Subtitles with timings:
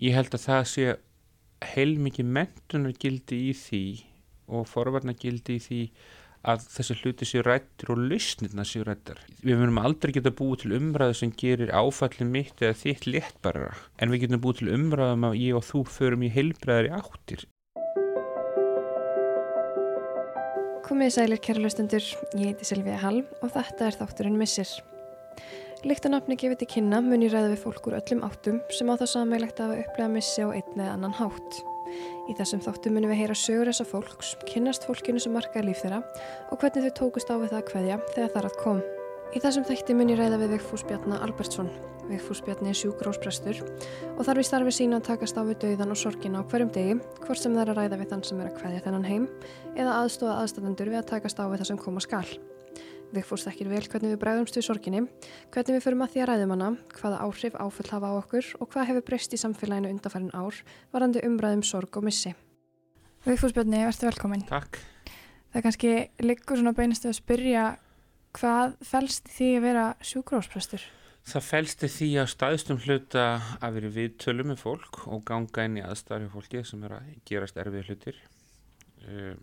[0.00, 0.90] ég held að það sé
[1.74, 3.86] heilmikið mentunargildi í því
[4.54, 5.80] og forvarnagildi í því
[6.44, 9.22] að þessi hluti séu rættir og lausnirna séu rættar.
[9.40, 14.12] Við verðum aldrei geta búið til umræðu sem gerir áfallin mitt eða þitt léttbarra en
[14.12, 17.46] við getum búið til umræðum að ég og þú förum í heilbræðari áttir.
[20.84, 22.04] Komið sælir kæra löstendur,
[22.36, 24.68] ég heiti Silvíða Hall og þetta er þátturinn Missir.
[25.84, 28.88] Líkt að nafni gefið til kynna mun ég ræða við fólk úr öllum áttum sem
[28.88, 31.58] á það sammeilegt að upplega missi á einn eða annan hátt.
[32.24, 35.98] Í þessum þáttu munum við heyra sögur þessa fólks, kynnast fólkinu sem markaði líf þeirra
[36.48, 38.80] og hvernig þau tókust á við það að hverja þegar þar að kom.
[39.34, 41.68] Í þessum þætti mun ég ræða við Vigfús Bjarnar Albertsson.
[42.08, 43.60] Vigfús Bjarni er sjúkrósprestur
[44.14, 46.96] og þarf í starfi sína að takast á við dauðan og sorgina á hverjum degi,
[47.20, 49.30] hvort sem það er að ræða við þann sem er að hverja þennan heim
[49.76, 52.04] eða aðstóða aðstæðendur við að takast á við það sem koma
[53.14, 53.22] skal.
[53.22, 55.02] Vigfús þekkir vel hvernig við bregðumst við sorginni,
[55.52, 58.70] hvernig við förum að því að ræðum hana, hvaða áhrif áfull hafa á okkur og
[58.72, 60.54] hvað hefur breyst í samfélaginu undanfærin ár
[60.92, 62.34] varandi umræðum sorg og missi.
[63.24, 64.44] Vigfús Björni, verður velkominn.
[64.48, 64.80] Takk.
[65.52, 67.78] Það er kannski liggur svona beinustu að spyrja
[68.34, 70.84] hvað fælst því að vera sjúkrósprestur?
[71.24, 75.78] Það fælst því að staðstum hluta að vera við tölum með fólk og ganga inn
[75.78, 78.18] í aðstæðari fólki sem er að gerast erfið hlutir.
[79.08, 79.40] Um,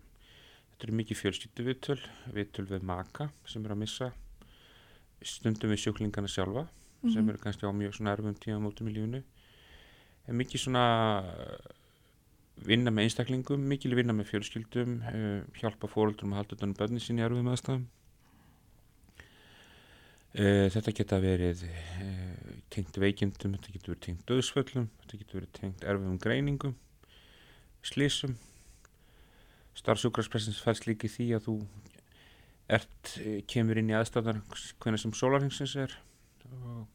[0.82, 1.96] Þetta eru mikið fjölskyttu viðtöl,
[2.34, 4.08] viðtöl við maka sem er að missa
[5.22, 7.14] stundum við sjúklingana sjálfa mm -hmm.
[7.14, 7.30] sem mhm.
[7.30, 9.22] eru kannski á mjög svona erfum tíma mótum í lífunu.
[10.26, 10.86] En mikið svona
[11.22, 11.70] uh,
[12.66, 17.22] vinna með einstaklingum, mikið vinna með fjölskyldum, uh, hjálpa fóröldrum að halda utanum bönni sín
[17.22, 17.88] í erfum aðstæðum.
[20.34, 21.68] Uh, þetta geta verið
[22.74, 26.76] tengt veikindum, þetta getur verið tengt döðsföllum, þetta getur verið tengt erfum greiningum,
[27.84, 28.40] slísum
[29.80, 31.58] starfsjúkraspressins fælst líki því að þú
[32.72, 34.42] ert, eh, kemur inn í aðstæðan
[34.80, 35.96] hvernig sem sólarhengsins er
[36.52, 36.88] og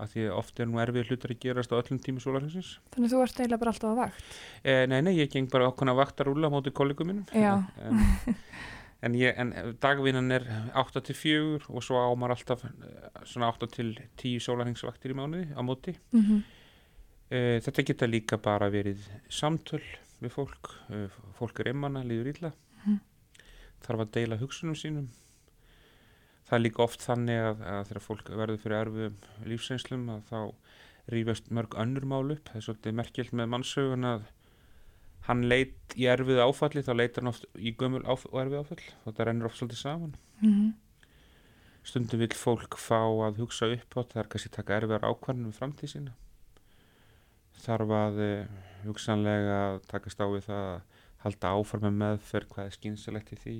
[0.00, 3.22] að því oft er nú erfið hlutar að gerast á öllum tími sólarhengsins Þannig þú
[3.24, 4.36] ert eiginlega bara alltaf á vakt?
[4.64, 7.26] Eh, nei, nei, ég geng bara okkur á vaktarúla á móti kollegum mínum.
[7.36, 8.00] En,
[9.04, 10.46] en, ég, en dagvinnan er
[10.78, 15.96] 8-4 og svo ámar alltaf eh, svona 8-10 sólarhengsvaktir í mánuði á móti.
[16.14, 16.44] Mm -hmm.
[17.30, 19.84] eh, Þetta geta líka bara verið samtöl
[20.20, 22.52] við fólk eh, fólk er einmanna, líður ítla
[22.84, 22.98] mm.
[23.86, 25.08] þarf að deila hugsunum sínum.
[26.48, 30.40] Það er líka oft þannig að, að þegar fólk verður fyrir erfiðum lífseinslum að þá
[31.14, 32.50] rífast mörg önnur mál upp.
[32.50, 34.28] Það er svolítið merkjöld með mannsögun að
[35.28, 38.80] hann leit í erfið áfalli þá leitar hann oft í gömul áf og erfið áfall.
[39.00, 40.16] Og þetta rennur oft svolítið saman.
[40.40, 40.72] Mm -hmm.
[41.84, 45.90] stundum vil fólk fá að hugsa upp á það er kannski taka erfiðar ákvarnum framtíð
[45.92, 46.12] sína
[47.64, 49.60] þarf að uh, hugsanlega
[49.90, 50.80] takast á við það að
[51.24, 53.56] halda áfram með meðferð hvað er skynsalegt í því?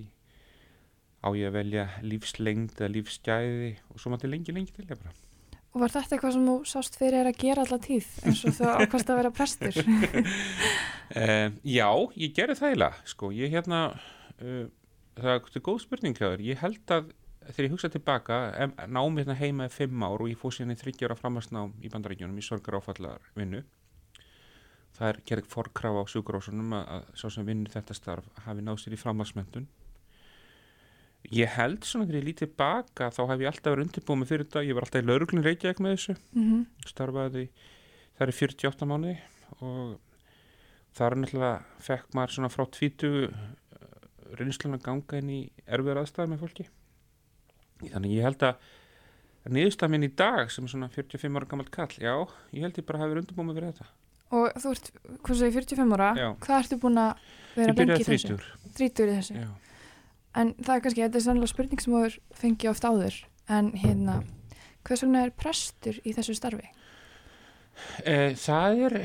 [1.21, 5.13] Á ég að velja lífslengd eða lífsgæði og svo til lengi lengi til ég bara.
[5.71, 8.71] Og var þetta eitthvað sem þú sást fyrir að gera alltaf tíð eins og þú
[8.81, 9.81] ákvæmst að vera prestur?
[9.85, 14.67] uh, já, ég gerði það eiginlega sko, ég hérna uh,
[15.21, 17.13] það er góð spurning hér ég held að
[17.51, 18.39] þegar ég hugsa tilbaka
[18.89, 22.41] námið hérna heima í fimm ár og ég fóð síðan í þryggjára framhansnám í bandarækjunum
[22.41, 23.63] í sorgar áfallar vinnu
[24.99, 28.83] það er gerð forkraf á sjúkurásunum að, að sá sem vinnur þetta starf hafi náð
[28.83, 29.69] sér í framhalsmyndun
[31.29, 34.47] ég held svona þegar ég lítið baka þá hef ég alltaf verið undirbúið með fyrir
[34.47, 36.17] þetta ég var alltaf í lauruglun Reykjavík með þessu.
[36.33, 36.89] Mm -hmm.
[36.89, 37.45] starfaði
[38.17, 39.15] það er 48 mánu
[39.61, 40.01] og
[40.97, 43.33] það er náttúrulega fekk maður svona frá tvítu uh,
[44.41, 46.69] reynslun að ganga inn í erfiðar aðstæðar með fólki.
[47.81, 48.57] Þannig ég held að
[49.51, 52.15] niðurstað minn í dag sem er svona 45 ára gammalt kall já,
[52.53, 53.89] ég held ég bara hafi verið undirbúið með fyrir þetta
[54.31, 54.91] Og þú ert,
[55.27, 56.29] hvað svo, 45 ára, Já.
[56.45, 57.23] hvað ertu búin að
[57.57, 58.37] vera lengi í þessu?
[58.79, 59.39] 30 í þessu.
[59.41, 59.49] Já.
[60.41, 62.03] En það er kannski, þetta er sannlega spurning sem þú
[62.39, 63.17] fengi oft áður,
[63.51, 64.21] en hérna,
[64.87, 66.71] hvað svona er prestur í þessu starfi?
[68.05, 68.97] Eh, það, er,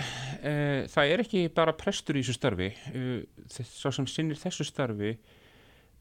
[0.45, 5.15] eh, það er ekki bara prestur í þessu starfi, eh, svo sem sinnir þessu starfi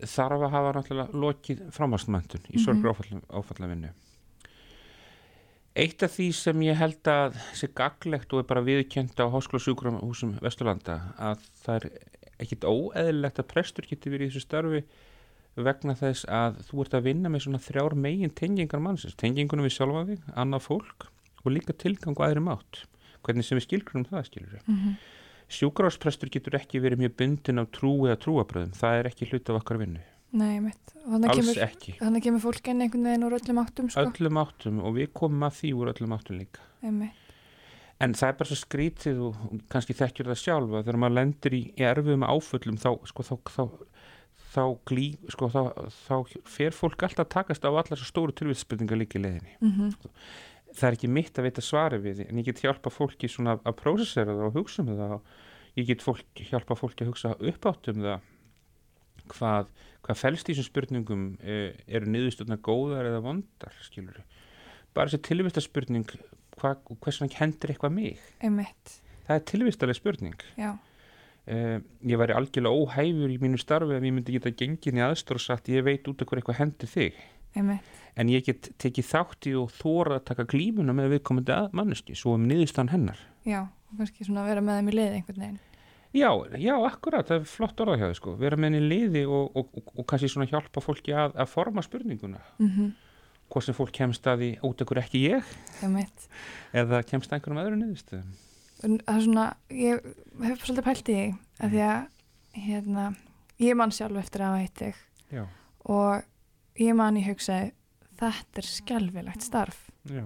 [0.02, 3.92] þarf að hafa náttúrulega lokið framhastmöndun í sorgur mm -hmm.
[5.74, 10.36] Eitt af því sem ég held að sé gaglegt og er bara viðkjönd á Háskólasjúkrahúsum
[10.44, 11.86] Vesturlanda að það er
[12.44, 14.84] ekkit óeðlilegt að prestur getur verið í þessu starfi
[15.66, 19.76] vegna þess að þú ert að vinna með svona þrjár megin tengingar mannsins, tengingunum við
[19.76, 21.09] sjálfa þig, annað fólk
[21.42, 22.84] og líka tilgang og aðri mátt,
[23.27, 24.65] hvernig sem við skilgrunum það skilur við.
[24.66, 24.97] Mm -hmm.
[25.54, 29.60] Sjúkrahúsprestur getur ekki verið mjög bundin af trú eða trúabröðum, það er ekki hlut af
[29.62, 30.00] okkar vinnu.
[30.34, 30.95] Nei, mitt.
[31.04, 31.92] Alls kemur, ekki.
[32.01, 34.03] Þannig kemur fólk inn einhvern veginn úr öllum áttum, sko?
[34.09, 36.65] Öllum áttum og við komum að því úr öllum áttum líka.
[36.83, 37.21] Einmitt.
[38.03, 41.60] En það er bara svo skrítið og, kannski þekkjur það sjálfa þegar maður lendur í,
[41.91, 43.63] erfiðum áföllum þá, sko, þá, þá,
[44.57, 46.16] þá, glý, sko, þá
[46.57, 49.54] fer fólk alltaf að takast á allar svo stóru tilvíðspurningar líka í leðinni.
[49.63, 50.13] Mm -hmm.
[50.75, 53.60] það er ekki mitt að veita svari við því en ég get hjálpa fólki svona
[53.63, 55.22] að prósessera það og hugsa um það og
[55.78, 58.34] ég get fólk, hjálpa fólki að hugsa upp átt um það
[59.32, 59.71] hvað,
[60.04, 64.22] hvað fælst í þessum spurningum e, eru niðurstöðna góðar eða vondar skilur
[64.94, 66.09] bara þessi tilvista spurning
[66.60, 68.98] hva, hversan hendur eitthvað mig Einmitt.
[69.26, 70.74] það er tilvistaleg spurning Já.
[71.44, 71.76] Uh,
[72.09, 75.44] ég væri algjörlega óhæfur í mínu starfi ef ég myndi geta gengið í aðstór og
[75.44, 77.18] sagt ég veit út af hvað eitthvað hendur þig
[77.54, 77.91] Einmitt.
[78.16, 82.38] en ég get tekið þátt í og þóra að taka glímuna með viðkomandi manneski svo
[82.38, 85.60] um niðurstan hennar Já, og kannski svona vera með þeim í liði einhvern veginn
[86.15, 86.31] Já,
[86.63, 88.34] já, akkurat, það er flott orða hjá þið sko.
[88.39, 91.83] Vera með henni liði og, og, og, og kannski svona hjálpa fólki að, að forma
[91.83, 92.43] spurninguna.
[92.61, 92.93] Mm -hmm.
[93.51, 95.55] hvort sem fólk kemst að því út hverju ekki ég?
[96.72, 98.34] Eða kemst að einhverjum öðru niðurstöðum?
[98.84, 100.01] Það er svona, ég
[100.43, 101.27] hef svolítið pælt í því
[101.61, 102.07] að því að
[102.55, 103.05] hérna,
[103.59, 104.95] ég man sjálf eftir að
[105.31, 105.47] Já.
[105.84, 106.22] og
[106.78, 107.72] ég man í hugsaði
[108.21, 109.91] þetta er skjálfilegt starf.
[110.05, 110.25] Já.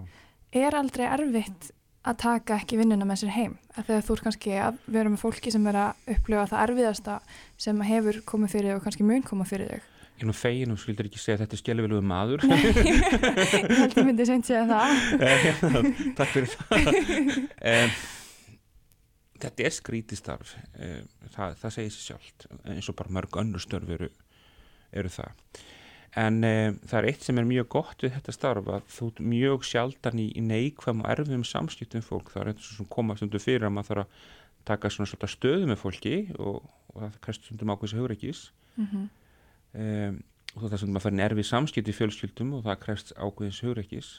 [0.53, 1.73] er aldrei erfitt
[2.07, 3.55] að taka ekki vinnuna með sér heim.
[3.77, 7.21] Þegar þú er kannski að vera með fólki sem er að upplifa það erfiðasta
[7.61, 9.89] sem hefur komið fyrir þig og kannski mun komið fyrir þig.
[10.19, 12.47] Ég er nú fegin og skildur ekki segja að þetta er skjálfilegu maður.
[12.51, 14.87] Nei, ég held að myndi seint segja það.
[16.19, 17.99] Takk fyrir það.
[19.39, 23.93] Þetta er skrítistarf eh, það, það segir sér sjálft eins og bara mörg önnur störf
[23.95, 24.09] eru,
[24.91, 25.61] eru það
[26.17, 26.55] en e,
[26.89, 30.23] það er eitt sem er mjög gott við þetta starf að þú er mjög sjaldan
[30.23, 32.33] í, í neikvæm og erfiðum samskiptum fólk.
[32.33, 34.27] Það er eins og koma stundu fyrir að maður þarf að
[34.69, 36.65] taka svona, svona stöðu með fólki og,
[36.95, 38.41] og það kræst stundum ákveðs hugreikis
[38.77, 39.05] mm -hmm.
[39.81, 40.23] um,
[40.55, 43.13] og það er svona að maður fara í erfið samskipt í fjölskyldum og það kræst
[43.17, 44.11] ákveðis hugreikis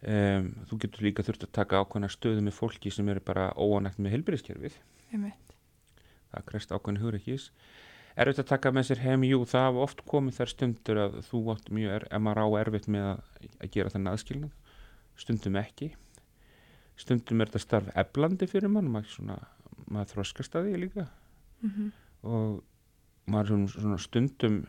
[0.00, 3.98] Um, þú getur líka þurft að taka ákveðna stöðu með fólki sem eru bara óanægt
[4.00, 4.78] með helbyrðiskerfið
[6.30, 7.89] það krest ákveðin hugreikis er
[8.28, 11.40] þetta að taka með sér heim, jú það hafa oft komið þær stundur að þú
[11.54, 13.22] átt mjög er, ef maður á erfitt með að,
[13.56, 14.74] að gera þennan aðskilnað.
[15.20, 15.88] Stundum ekki.
[17.00, 19.38] Stundum er þetta starf eblandi fyrir mann maður, svona,
[19.88, 21.06] maður þroskast að því líka.
[21.60, 21.88] Mm -hmm.
[22.28, 22.62] og
[23.30, 24.60] maður svona, svona stundum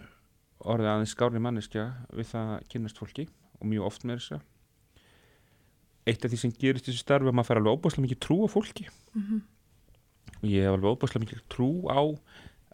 [0.61, 3.27] orðið aðeins skári manneskja við það að kynast fólki
[3.59, 4.47] og mjög oft með þess að
[6.11, 8.47] eitt af því sem gerist þessu starfi að maður fær alveg óbúslega mikið trú á
[8.49, 8.87] fólki.
[9.13, 9.41] Mm -hmm.
[10.41, 12.01] og ég hef alveg óbúslega mikið trú á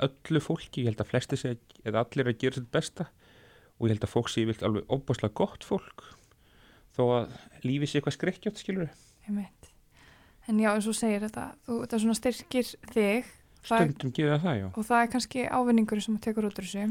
[0.05, 3.09] öllu fólki, ég held að flesti sé eða allir að gera sitt besta
[3.77, 6.05] og ég held að fólk sé vilt alveg óbúslega gott fólk
[6.97, 7.35] þó að
[7.65, 9.47] lífi sé eitthvað skrekkjátt, skilur við
[10.47, 13.33] En já, eins og segir þetta þú, þetta svona styrkir þig
[13.67, 14.67] Stundum geða það, já.
[14.69, 16.85] og það er kannski ávinningur sem tekur út úr þessu.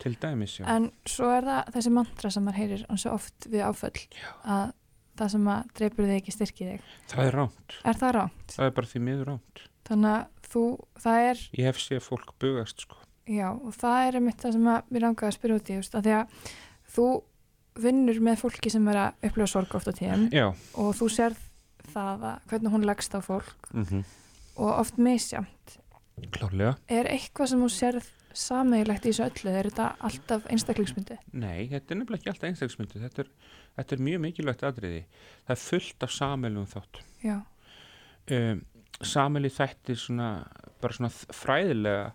[0.00, 0.64] Til dæmis, já.
[0.72, 4.30] En svo er það þessi mantra sem maður heyrir eins og oft við áföll já.
[4.54, 4.72] að
[5.20, 6.88] það sem að dreipur þig ekki styrkið þig.
[7.12, 8.54] Það er ránt Er það ránt?
[8.54, 10.64] Það er bara því miður ránt Þannig að þú,
[11.02, 13.00] það er Ég hef séð fólk bugast sko
[13.30, 16.06] Já, og það er einmitt það sem að mér langaði að spyrja út í að
[16.06, 16.48] því að
[16.92, 17.06] þú
[17.82, 20.48] vinnur með fólki sem er að upplifa sorg ofta tíðan Já.
[20.50, 21.44] og þú sérð
[21.92, 24.02] það að hvernig hún leggst á fólk mm -hmm.
[24.56, 25.78] og oft misjamt
[26.32, 29.50] Klárlega Er eitthvað sem þú sérð sammeigilegt í þessu öllu?
[29.50, 31.16] Er þetta alltaf einstaklingsmyndi?
[31.32, 33.28] Nei, þetta er nefnilega ekki alltaf einstaklingsmyndi þetta er,
[33.76, 35.04] þetta er mjög mikilvægt aðriði
[35.46, 37.40] það er fullt af sameilum þátt Já
[38.30, 38.64] um,
[39.02, 40.28] Sameili þættir svona
[40.82, 42.10] bara svona fræðilega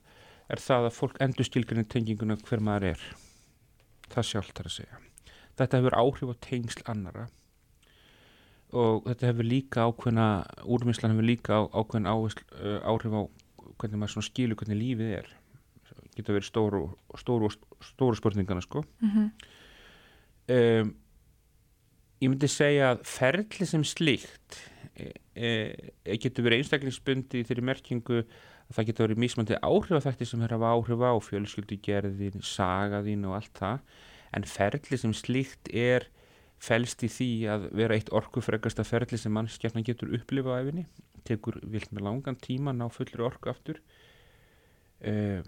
[0.47, 3.01] er það að fólk endur stílgrinni tenginguna hver maður er.
[4.11, 5.01] Það sjálft er að segja.
[5.57, 7.25] Þetta hefur áhrif á tengsl annara
[8.75, 10.27] og þetta hefur líka ákveðna
[10.67, 13.21] úrvinnslan hefur líka ákveðna uh, áhrif á
[13.77, 15.29] hvernig maður skilur hvernig lífið er.
[16.17, 16.81] Geta verið stóru,
[17.19, 17.51] stóru,
[17.83, 18.83] stóru spurningana sko.
[18.99, 19.27] Mm -hmm.
[20.55, 20.95] um,
[22.21, 24.59] ég myndi segja að ferli sem slíkt
[24.97, 30.55] getur verið einstaklingsbundi þeirri merkingu að það getur verið mismandi áhrif að þetta sem er
[30.55, 33.83] að áhrif á fjölskyldugerðin, sagaðin og allt það.
[34.35, 36.09] En ferli sem slíkt er
[36.57, 40.87] fælst í því að vera eitt orkufregasta ferli sem mannskjarnan getur upplifa á efinni,
[41.27, 43.79] tekur vilt með langan tíma ná fullri orku aftur.
[45.05, 45.45] Um,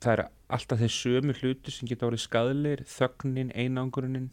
[0.00, 4.32] það er alltaf þeir sömu hluti sem geta orðið skadleir, þögnin, einangurinn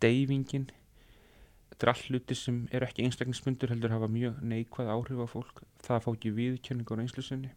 [0.00, 0.70] deyfingin
[1.80, 5.62] þetta er all hluti sem eru ekki einstaklingsmyndur heldur hafa mjög neikvæð áhrif á fólk
[5.80, 7.52] það fá ekki viðkjörning á reynslu sinni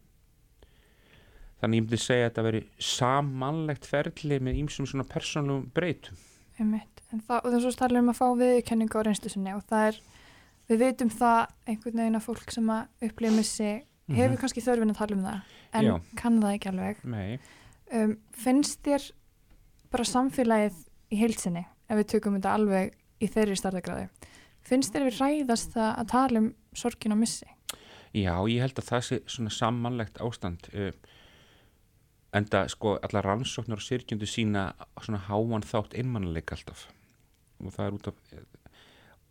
[1.60, 6.16] þannig ég myndi segja að þetta veri samanlegt ferli með ímsum svona persónlum breytum
[6.56, 7.02] Einmitt.
[7.12, 9.88] en það, og þess að tala um að fá viðkjörning á reynslu sinni og það
[9.90, 10.00] er
[10.70, 14.16] við veitum það einhvern veginn að fólk sem að upplifa missi mm -hmm.
[14.22, 15.40] hefur kannski þörfin að tala um það
[15.74, 15.94] en Já.
[16.16, 17.04] kann það ekki alveg
[17.92, 19.12] um, finnst þér
[19.92, 24.08] bara samfélagið í heilsinni ef við tökum þetta alveg í þeirri starðagráði
[24.64, 27.48] finnst þér við ræðast það að tala um sorgin og missi?
[28.14, 30.92] Já, ég held að það sé svona samanlegt ástand uh,
[32.34, 34.68] enda sko allar rannsóknar og sirkjöndu sína
[35.02, 36.88] svona háan þátt einmannleik alltaf
[37.60, 38.20] og það er út af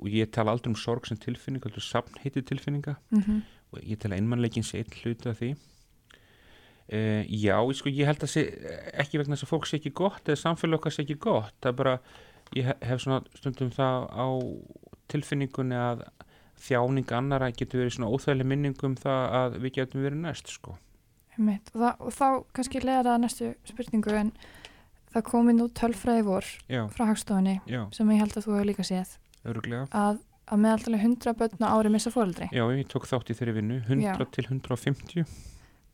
[0.03, 3.41] og ég tala aldrei um sorg sem tilfinning aldrei samnheiti tilfinninga mm -hmm.
[3.71, 5.55] og ég tala einmannleikin sé einn hluti af því
[6.93, 8.41] uh, já, sko, ég held að sé,
[8.93, 11.71] ekki vegna þess að fólk sé ekki gott eða samfélag okkar sé ekki gott það
[11.71, 11.99] er bara,
[12.57, 14.27] ég hef svona stundum það á
[15.11, 16.05] tilfinningunni að
[16.63, 20.77] þjáning annara getur verið svona óþægileg minningum það að við getum verið næst sko
[21.33, 24.31] og, það, og þá kannski leða það næstu spurningu en
[25.13, 26.83] það komið nú tölfræði vor já.
[26.93, 27.81] frá hagstofunni já.
[27.93, 29.15] sem ég held að þú hefur líka séð
[29.49, 29.87] Öruglega.
[29.91, 32.49] að, að meðaldalega 100 börn á ári missa fóreldri.
[32.53, 34.13] Já, ég tók þátt í þeirri vinnu, 100 Já.
[34.33, 35.25] til 150.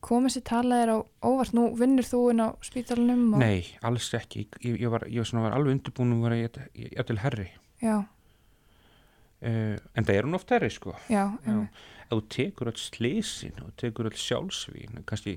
[0.04, 3.26] Komið sér talaðir á óvart, nú vinnur þú inn á spítalunum?
[3.34, 3.42] Og...
[3.42, 4.46] Nei, alls ekki.
[4.64, 7.48] Ég, ég, var, ég var alveg undirbúin að vera ég, til herri.
[7.84, 7.96] Já.
[9.40, 10.94] Uh, en það er hún oft herri, sko.
[11.12, 11.24] Já.
[11.44, 11.58] Já.
[12.06, 15.36] Ef þú tekur alls slísin og tekur alls sjálfsvín, kannski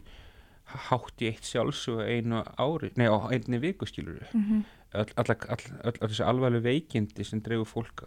[0.87, 4.23] hátt í eitt sjálfsvín einu ári, nei, á einni viku, skilur.
[4.31, 8.05] Mm -hmm all, all, all þessi alvarleg veikindi sem dreifur fólk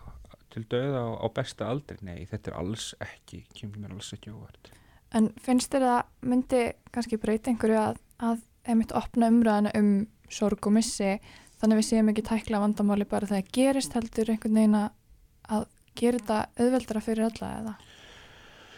[0.55, 4.33] til döða á, á besta aldri nei, þetta er alls ekki, kemur mér alls ekki
[4.35, 4.71] óvart
[5.15, 9.91] En finnst þér að myndi kannski breyta einhverju að, að heimitt opna umræðana um
[10.33, 11.19] sorg og missi
[11.61, 16.41] þannig við séum ekki tækla vandamáli bara þegar gerist heldur einhvern veginn að gera þetta
[16.61, 17.77] auðveldara fyrir alla eða?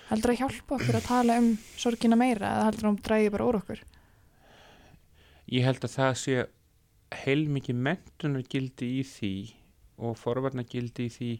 [0.09, 3.49] Heldur að hjálpa okkur að tala um sorgina meira eða heldur að hún drægi bara
[3.49, 3.83] úr okkur?
[5.49, 6.37] Ég held að það sé
[7.25, 9.33] heilmikið mentunargildi í því
[10.05, 11.33] og forvarnagildi í því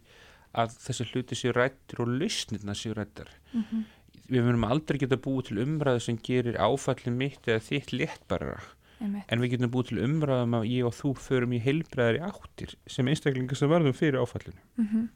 [0.59, 3.83] að þessi hluti séu rættir og lausnirna séu rættar mm -hmm.
[4.29, 8.59] Við verðum aldrei geta búið til umræðu sem gerir áfallin mitt eða þitt léttbarra
[9.01, 13.09] en við getum búið til umræðum að ég og þú förum í heilbreðari áttir sem
[13.09, 15.09] einstaklingar sem verðum fyrir áfallinu mm -hmm.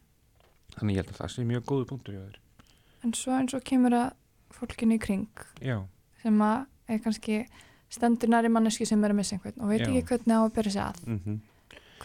[0.79, 2.39] þannig ég held að það sé mjög góðu punktur hjá þér
[3.03, 4.13] En svo eins og kemur að
[4.51, 5.29] fólkinu í kring
[5.61, 5.83] Já.
[6.23, 7.47] sem að er kannski
[7.91, 9.89] stendur næri manneski sem er að missa einhvern og veit Já.
[9.89, 11.39] ekki hvernig á að byrja sig að mm -hmm.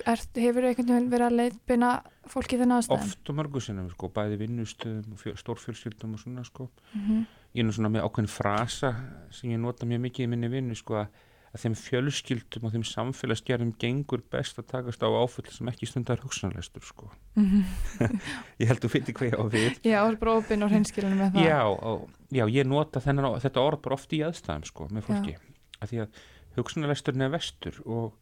[0.05, 1.91] Er, hefur einhvern veginn verið að leitbina
[2.29, 3.11] fólki þennan aðstæðan?
[3.11, 6.69] Oft og mörgu sinnum, sko, bæði vinnustöðum og stórfjölskyldum og svona sko.
[6.93, 7.23] mm -hmm.
[7.53, 8.95] ég er nú svona með ákveðin frasa
[9.31, 11.07] sem ég nota mjög mikið í minni vinnu sko, að,
[11.53, 16.19] að þeim fjölskyldum og þeim samfélagsgerðum gengur best að takast á áföll sem ekki stundar
[16.19, 17.11] hugsanleistur sko.
[17.35, 18.19] mm -hmm.
[18.59, 21.31] ég held að þú finnir hvað ég á við Já, og brófin og hreinskilunum með
[21.33, 25.03] það Já, og, já ég nota þennan, þetta orð bara oft í aðstæðum sko, með
[25.03, 25.39] fólki já
[25.81, 26.23] að því að
[26.57, 28.15] hugsunarlesturinn er vestur og,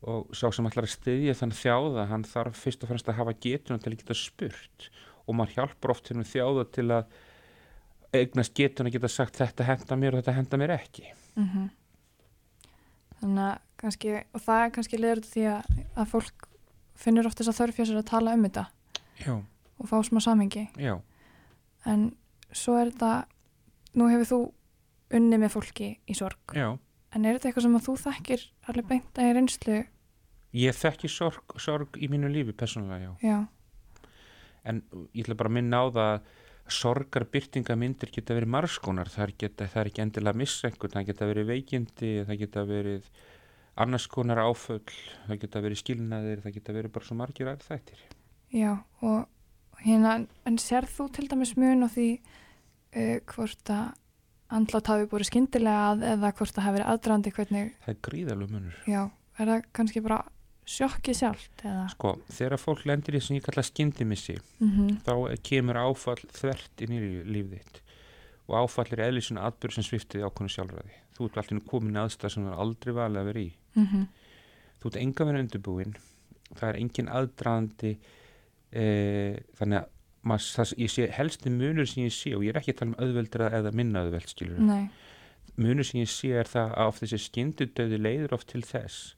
[0.00, 3.34] og sá sem ætlar að styðja þann þjáða hann þarf fyrst og fremst að hafa
[3.36, 4.86] getuna til að geta spurt
[5.26, 7.18] og maður hjálpar oft að þjáða til að
[8.16, 11.04] eignast getuna geta sagt þetta henda mér og þetta henda mér ekki
[11.36, 11.68] mm -hmm.
[13.20, 15.62] Þannig að kannski og það er kannski leður því að,
[15.96, 16.48] að fólk
[16.96, 18.64] finnur oft þess að þörfja sér að tala um þetta
[19.26, 19.34] Já.
[19.78, 21.00] og fá smá samengi Já.
[21.84, 22.16] en
[22.52, 23.26] svo er þetta
[23.94, 24.40] nú hefur þú
[25.18, 26.78] unni með fólki í sorg Já.
[27.14, 29.80] En er þetta eitthvað sem að þú þekkir alveg beint að er einslu
[30.50, 33.12] Ég þekki sorg, sorg í mínu lífi personlega, já.
[33.22, 34.08] já.
[34.66, 34.80] En
[35.14, 36.30] ég ætla bara að minna á það að
[36.70, 42.10] sorgarbyrtingamindir geta verið margskonar, það, það er ekki endilega að einhvern, það geta verið veikindi
[42.28, 43.10] það geta verið
[43.80, 48.04] annars konar áföll, það geta verið skilnaðir, það geta verið bara svo margir aðeins þættir
[48.50, 48.72] Já,
[49.06, 50.16] og hérna
[50.48, 53.90] en sér þú til dæmis mun og því uh, hvort að
[54.56, 58.54] andlátt hafi búið skindilega að eða hvort það hafi verið aðdrandi hvernig það er gríðalög
[58.54, 59.02] munur já,
[59.38, 60.20] er það kannski bara
[60.70, 61.84] sjokkið sjálft eða?
[61.94, 64.98] sko, þegar fólk lendir í sem ég kalla skindimissi mm -hmm.
[65.06, 67.80] þá kemur áfall þvert inn í lífið þitt
[68.50, 72.46] og áfall er eðlisuna atbyrg sem sviftiði ákvönu sjálfræði þú ert alltaf komin aðstæð sem
[72.46, 74.06] það er aldrei valið að vera í mm -hmm.
[74.80, 75.94] þú ert enga verið undirbúin
[76.56, 77.92] það er engin aðdrandi
[78.72, 78.84] e,
[79.58, 79.88] þannig að
[80.22, 82.92] maður, það, ég sé helsti munur sem ég sé og ég er ekki að tala
[82.92, 84.60] um auðveldra eða minna auðveld skilur
[85.60, 89.14] munur sem ég sé er það að oft þessi skyndudöði leiður oft til þess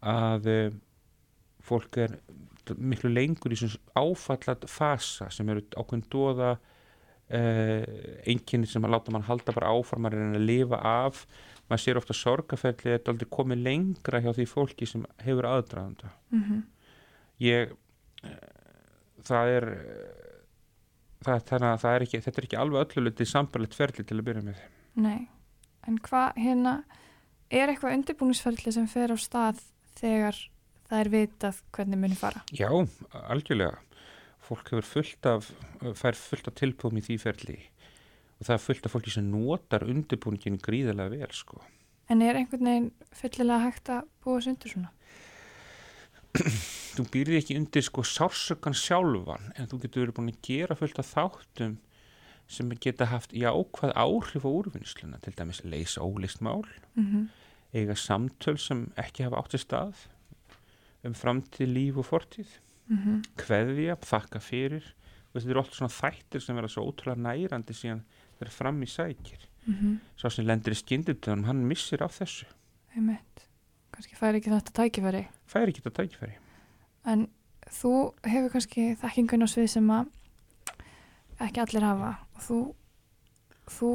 [0.00, 0.72] að uh,
[1.64, 2.16] fólk er
[2.76, 6.60] miklu lengur í svona áfallat fasa sem eru ákveðin dóða uh,
[7.36, 7.84] eh,
[8.30, 11.24] einnkynni sem að láta mann halda bara áfarmar en að lifa af.
[11.70, 16.10] Maður sér ofta sorgaferðli þetta er aldrei komið lengra hjá því fólki sem hefur aðdraðanda
[16.32, 16.62] mm -hmm.
[17.46, 17.74] ég
[18.26, 18.40] uh,
[19.26, 19.68] það er
[21.24, 24.46] það, þannig að er ekki, þetta er ekki alveg öllulitið sambarlegt ferli til að byrja
[24.46, 24.62] með.
[25.00, 25.20] Nei,
[25.88, 26.74] en hvað hérna
[27.50, 29.62] er eitthvað undirbúningsferli sem fer á stað
[30.00, 30.38] þegar
[30.90, 32.42] það er vitað hvernig muni fara?
[32.54, 32.70] Já,
[33.26, 33.78] algjörlega.
[34.50, 35.50] Fólk hefur fullt af
[35.98, 37.58] fær fullt af tilbúðum í því ferli.
[38.40, 41.60] Og það er fullt af fólki sem notar undirbúningin gríðilega vel sko.
[42.10, 44.90] En er einhvern veginn fullilega hægt að búa þessu undir svona?
[46.94, 51.00] þú býrði ekki undir sko sársökan sjálfan en þú getur verið búin að gera fullt
[51.02, 51.78] af þáttum
[52.50, 57.28] sem geta haft jákvæð áhrif á úrvinnsluna til dæmis leysa ólist mál mm -hmm.
[57.72, 59.94] eiga samtöl sem ekki hafa átt í stað
[61.04, 62.50] um framtíð líf og fortíð
[62.88, 63.22] mm -hmm.
[63.36, 64.84] kveðja, þakka fyrir
[65.30, 68.02] og þetta eru allt svona þættir sem verða svo ótrúlega nærandi síðan
[68.38, 69.98] þeirra fram í sækir mm -hmm.
[70.16, 72.46] svo sem lendir í skindindunum hann missir af þessu
[72.96, 73.46] einmitt,
[74.00, 75.22] kannski fær ekki þetta tækifæri.
[75.50, 76.36] Fær ekki þetta tækifæri.
[77.12, 77.28] En
[77.68, 80.08] þú hefur kannski þekkingun á svið sem að
[81.44, 82.12] ekki allir hafa.
[82.36, 82.60] Og þú
[83.70, 83.90] þú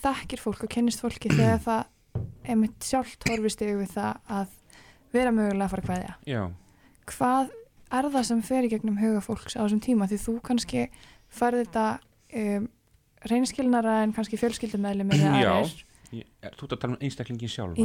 [0.00, 4.58] þekkir fólk og kennist fólki þegar það einmitt sjálft horfist yfir það að
[5.14, 6.42] vera mögulega að fara að hvaðja Já.
[7.10, 7.52] hvað
[7.90, 10.08] er það sem fer í gegnum huga fólks á þessum tíma?
[10.10, 10.84] Því þú kannski
[11.30, 11.86] farði þetta
[12.40, 12.66] um,
[13.30, 15.78] reynskilnara en kannski fjölskyldumæli með það aðeins
[16.10, 16.24] Já,
[16.56, 17.78] þú ert að tala um einstaklingin sjálf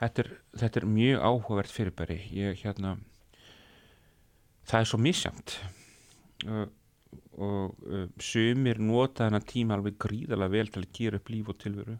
[0.00, 0.24] þetta,
[0.58, 2.18] þetta er mjög áhugavert fyrirbæri.
[2.34, 2.96] Ég hérna
[4.66, 5.54] það er svo misjamt
[6.46, 6.72] og,
[7.38, 11.60] og uh, sumir nota þennan tíma alveg gríðalega vel til að gera upp líf og
[11.62, 11.96] tilveru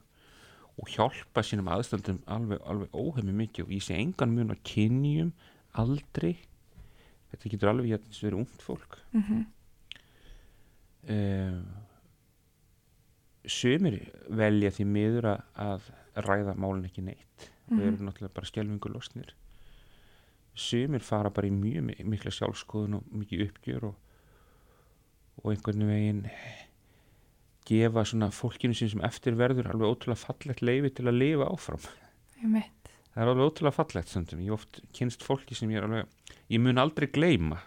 [0.76, 5.32] og hjálpa sínum aðstandum alveg, alveg óhefmi mikið og ég sé engan mun á kynjum
[5.78, 6.34] aldrei
[7.30, 8.98] þetta getur alveg að þetta verður ungt fólk.
[9.12, 9.42] Mm -hmm.
[11.14, 11.85] uh,
[13.46, 13.98] sömur
[14.28, 17.50] velja því miður að, ræða málun ekki neitt.
[17.66, 17.80] Mm -hmm.
[17.80, 19.34] við erum náttúrulega bara skjálfingulosnir
[20.56, 23.96] sömur fara bara í mjög mikla sjálfskoðun og mikið uppgjör og,
[25.42, 26.22] og einhvern veginn
[27.66, 31.82] gefa svona fólkinu sem eftir verður alveg ótrúlega fallegt leifi til að lifa áfram.
[33.12, 34.44] Það er alveg ótrúlega fallegt stundum.
[34.44, 37.60] Ég oft kynst fólki sem ég er alveg ég mun aldrei gleima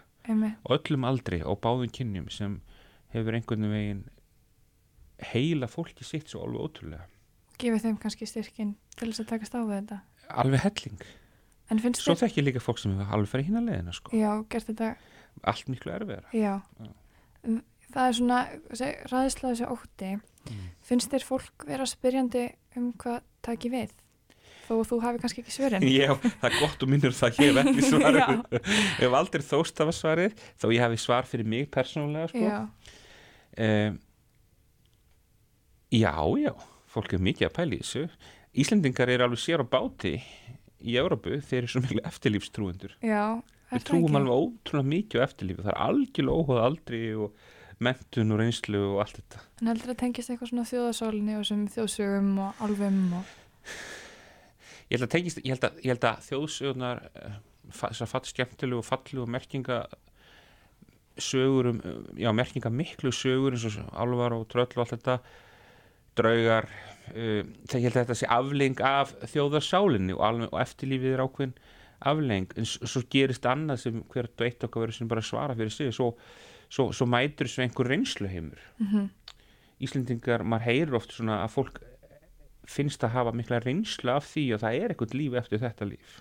[0.64, 2.60] og öllum aldrei á báðum kynjum sem
[3.14, 4.02] hefur einhvern veginn
[5.32, 7.06] heila fólki sitt svo alveg ótrúlega
[7.60, 10.00] Gefið þeim kannski styrkin til þess að takast á þetta
[10.40, 11.08] Alveg helling
[12.00, 14.10] Svo þekk ég líka fólk sem hefur alveg farið hína leðina sko.
[14.16, 14.94] Já, gert þetta
[15.46, 16.56] Allt miklu erfiðar Já.
[16.80, 17.60] Já
[17.90, 18.40] Það er svona
[19.10, 20.66] ræðislega þessi ótti mm.
[20.86, 22.44] Finnst þér fólk vera spyrjandi
[22.78, 23.94] um hvað taki við?
[24.70, 27.86] þó þú hafi kannski ekki svörin Já, það er gott og minnur það hef ekki
[27.88, 32.30] svarið ég hef aldrei þóst af að svarið þó ég hafi svar fyrir mig persónulega
[32.30, 32.44] sko.
[32.44, 32.60] já.
[33.58, 33.98] Um,
[35.90, 36.54] já, já
[36.90, 38.04] fólk er mikið að pæli þessu.
[38.60, 40.16] Íslendingar er alveg sér á báti
[40.80, 42.96] í Európu, þeir eru svo miklu eftirlífstrúendur.
[43.70, 47.44] Við trúum alveg ótrúlega mikið á eftirlífi, það er algjörlega óhugað aldrei og
[47.80, 49.42] mentun og reynslu og allt þetta.
[49.60, 53.30] En heldur það tengist eitthvað svona þjóðasólinni og sem þjóðsögum og alvum og
[54.90, 57.38] ég held að, tengist, ég held að, ég held að þjóðsögurnar eh,
[57.80, 59.84] þessar fatt skemmtilegu og fallu og merkinga
[61.20, 61.80] sögur um,
[62.18, 65.20] já, merkinga miklu sögur eins og alvar og tröll og allt þetta
[66.18, 66.68] draugar
[67.14, 71.54] uh, það held að þetta sé afleng af þjóðarsálinni og, og eftirlífið er ákveðin
[72.10, 75.72] afleng, en svo gerist annað sem hvert og eitt okkar verður sem bara svara fyrir
[75.74, 75.92] sig.
[75.92, 76.14] Svo,
[76.72, 78.62] svo, svo mætur þessu einhver reynsluheimur.
[78.78, 79.08] Mm -hmm.
[79.80, 81.80] Íslendingar, maður heyrir oft svona að fólk
[82.64, 86.20] finnst að hafa mikla reynsla af því að það er eitthvað líf eftir þetta líf.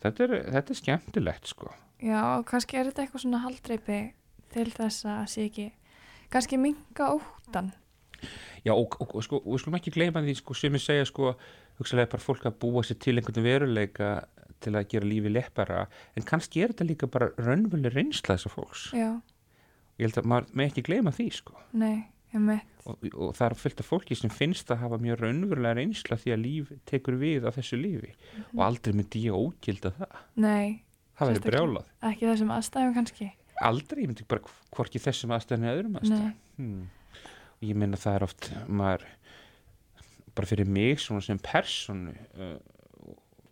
[0.00, 1.72] Þetta er, þetta er skemmtilegt sko.
[2.02, 4.00] Já, kannski er þetta eitthvað svona haldreipi
[4.52, 5.72] til þess að sé ekki
[6.30, 7.72] kannski minga óttan
[8.64, 11.36] Já, og, og, og sko, við skulum ekki gleyma því sko, sem ég segja sko,
[11.80, 14.10] hugsalega bara fólk að búa sér til einhvern veruleika
[14.64, 18.90] til að gera lífi leppara, en kannski er þetta líka bara raunvölu reynsla þessar fólks.
[18.96, 19.10] Já.
[19.96, 21.58] Ég held að maður með ekki gleyma því sko.
[21.76, 21.98] Nei
[22.36, 26.34] og, og það er fullt af fólki sem finnst að hafa mjög raunverulega reynsla því
[26.34, 28.12] að líf tekur við á þessu lífi.
[28.12, 28.58] Mm -hmm.
[28.58, 30.18] og aldrei myndi ég ógilda það.
[30.34, 30.82] Nei,
[31.18, 31.86] það verður brjálað.
[32.02, 33.30] ekki þessum aðstæðum kannski.
[33.60, 36.88] Aldrei, ég myndi bara hvorki þessum aðstæðum eða öðrum aðstæðum
[37.64, 39.06] ég minna það er oft maður,
[40.36, 42.56] bara fyrir mig sem personu uh,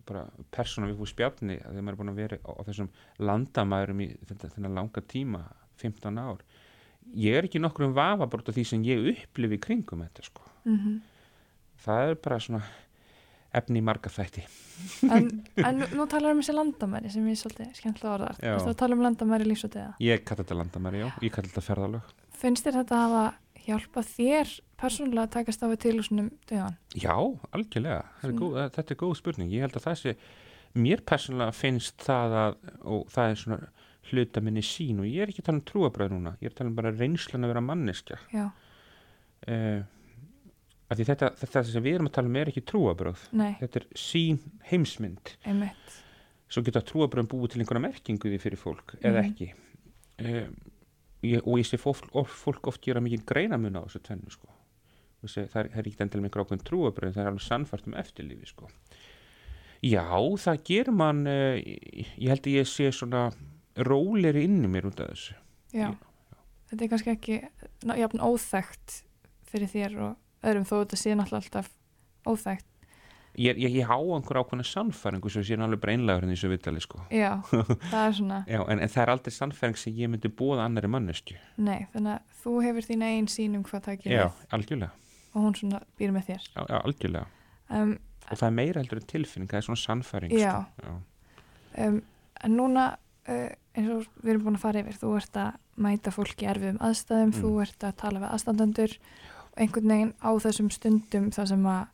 [0.09, 2.91] bara persóna við fúið spjarni þegar maður er búin að vera á, á þessum
[3.25, 5.43] landamærum í þennan langa tíma
[5.81, 6.45] 15 ár.
[7.17, 10.45] Ég er ekki nokkur um vafa bara því sem ég upplifi kringum þetta sko.
[10.65, 11.01] Mm -hmm.
[11.85, 12.63] það er bara svona
[13.55, 14.45] efni í marga þætti.
[15.15, 15.29] En,
[15.69, 18.81] en nú talar um þessi landamæri sem ég er svolítið skemmtilega orðart Þú veist að
[18.81, 22.09] tala um landamæri lífsótiða Ég kallar þetta landamæri, já, ég kallar þetta ferðalög.
[22.35, 23.25] Finnst þér þetta að hafa
[23.65, 26.79] hjálpa þér persónulega að takast á við til svonum döðan?
[26.95, 27.17] Já,
[27.55, 30.17] algjörlega er góð, þetta er góð spurning, ég held að það sé
[30.75, 33.61] mér persónulega finnst það að og það er svona
[34.11, 36.61] hluta minni sín og ég er ekki að tala um trúabröð núna ég er að
[36.61, 39.81] tala um bara reynslan að vera manneskja uh,
[40.85, 43.53] af því þetta, þetta sem við erum að tala um er ekki trúabröð Nei.
[43.63, 45.99] þetta er sín heimsmynd Einmitt.
[46.53, 49.05] svo geta trúabröðum búið til einhverja merkingu því fyrir fólk mm.
[49.09, 49.33] eða mhm.
[49.33, 50.47] ekki uh,
[51.25, 54.51] ég, og ég sé fólk, fólk oft gera mikið greinamun á þessu tvennu sko.
[55.25, 58.69] það er, er ekki endilega mikilvæg ákveðin trúabröð það er alveg sannfært um eftirlífi sko.
[59.83, 60.05] já,
[60.45, 63.29] það ger mann uh, ég held að ég sé svona
[63.89, 65.39] róleri inni mér út af þessu
[65.75, 66.39] Já, já.
[66.71, 67.41] þetta er kannski ekki
[67.99, 69.01] jafn óþægt
[69.51, 71.73] fyrir þér og öðrum þó þetta sé náttúrulega alltaf
[72.29, 72.69] óþægt
[73.37, 77.01] ég, ég, ég há einhver ákveðna sannfæringu sem sé náttúrulega breinlegar en þessu vittali sko.
[77.11, 77.33] Já,
[77.93, 80.91] það er svona Já, en, en það er aldrei sannfæring sem ég myndi búða annari
[80.91, 84.91] mannestu Nei, þannig að þú hefur þín einn sín um hvað það Já, gerir algjörlega,
[85.35, 87.27] og hún svona býr með þér já, já, algjörlega.
[87.71, 87.95] um,
[88.31, 90.53] og það er meira heldur en tilfinning, það er svona sannfæring Já.
[90.79, 90.89] sko.
[90.89, 91.87] já.
[91.89, 92.03] um,
[92.45, 92.87] En núna
[93.31, 96.77] uh, eins og við erum búin að fara yfir þú ert að mæta fólki erfiðum
[96.85, 97.39] aðstæðum Mm.
[97.41, 98.93] þú ert að tala við aðstandandur
[99.55, 101.87] og einhvern veginn á þessum stundum þar sem að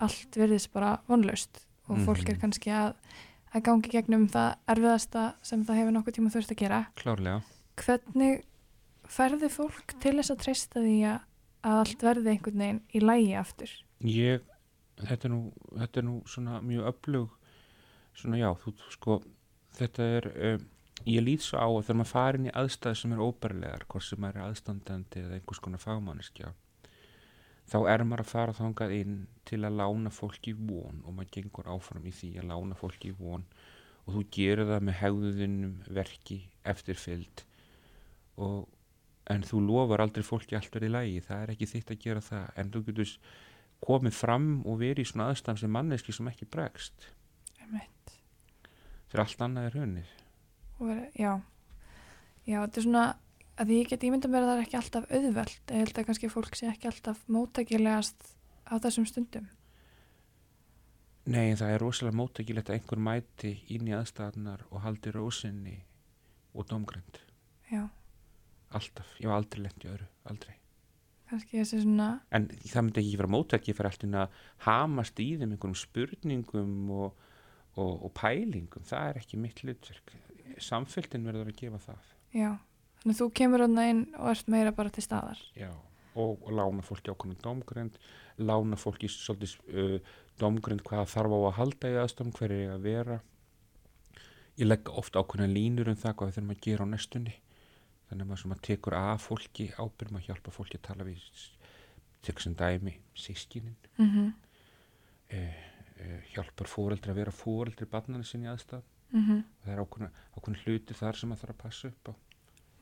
[0.00, 2.04] allt verðist bara vonlaust og Mhm.
[2.06, 2.94] fólk er kannski að,
[3.54, 6.86] að gangi gegnum það erfiðasta sem það hefur nokkuð tíma þurft að gera.
[6.96, 7.42] Klárlega.
[7.76, 8.44] Hvernig
[9.10, 11.20] ferði fólk til þess að treysta því að,
[11.62, 13.70] allt verði einhvern veginn í lægi aftur?
[14.04, 14.40] Ég,
[15.02, 17.30] þetta er nú, þetta er nú svona mjög öflug
[18.16, 19.22] svona já, þú sko
[19.76, 20.66] þetta er, um,
[21.06, 24.20] ég lít svo á að þegar maður farin í aðstæði sem er óbærlegar hvort sem
[24.20, 26.52] maður er aðstandandi eða einhvers konar fagmanneskja
[27.70, 31.70] þá er maður að fara þangað inn til að lána fólki von og maður gengur
[31.70, 33.46] áfram í því að lána fólki von
[34.06, 36.40] og þú gerir það með hegðunum verki
[36.72, 37.44] eftirfylgd
[38.40, 38.68] og
[39.30, 42.24] en þú lofar aldrei fólki allt verið í lægi, það er ekki þitt að gera
[42.24, 43.14] það en þú getur
[43.80, 47.06] komið fram og verið í svona aðstæðan sem manneski sem ekki bregst.
[49.10, 49.76] Þegar allt annað er
[50.80, 51.32] vera, já.
[52.46, 53.04] Já, þetta er svona
[53.60, 55.62] að ég get ímynda mér að það er ekki alltaf auðvelt.
[55.68, 58.30] Ég held að kannski fólk sé ekki alltaf móttækilegast
[58.70, 59.48] á þessum stundum.
[61.30, 65.76] Nei, það er rosalega mótækilegt að einhver mæti inn í aðstæðanar og haldi rósinni
[66.56, 67.20] og domgrænt
[67.70, 67.84] já,
[68.74, 70.56] alltaf, ég var aldrei lent í öðru, aldrei.
[71.30, 75.54] Kannski þessi svona en það myndi ekki vera mótæki fyrir alltaf að hamast í þeim
[75.54, 77.28] einhverjum spurningum og,
[77.76, 78.86] og, og pælingum.
[78.88, 80.16] Það er ekki mitt hlutverk.
[80.58, 82.08] Samfélgin verður að gefa það.
[82.34, 82.50] Já,
[83.00, 85.70] þannig að þú kemur hann inn og ert meira bara til staðar Já,
[86.14, 87.98] og, og lána fólki ákveðin domgrænt,
[88.38, 89.98] lána fólki svolítið uh,
[90.40, 93.20] domgrænt hvað þarf á að halda í aðstofn, hver er ég að vera.
[94.58, 97.34] Ég legg ofta ákveðina línur um það hvað við þurfum að gera á næstunni.
[98.10, 101.26] Þannig að maður sem að tekur af fólki ábyrgum að hjálpa fólki að tala við,
[102.26, 104.32] tek sem dæmi, sískinin, mm -hmm.
[105.36, 105.60] uh,
[106.00, 108.82] uh, hjálpar fóreldri að vera fóreldri barnana sinni aðstæð.
[109.10, 112.12] Mm Það er ákveðina hluti þar sem maður þarf að passa upp á.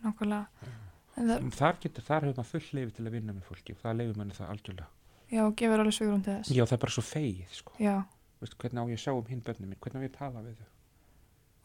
[0.04, 0.74] Nákvæmlega.
[1.18, 3.80] En það, Þar, getur, þar hefur maður full leifi til að vinna með fólki og
[3.82, 4.88] það leifir manni það algjörlega.
[5.32, 6.52] já, gefur alveg svigurum til þess.
[6.54, 7.72] Já, það er bara svo feið, sko.
[7.82, 7.94] já,
[8.38, 10.42] Veistu, hvernig á ég að sjá um hinn börnum mín, hvernig á ég að tala
[10.44, 10.68] við þau,